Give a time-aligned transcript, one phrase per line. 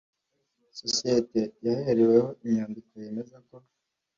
[0.79, 3.53] sosiyete yahereweho inyandiko yemezako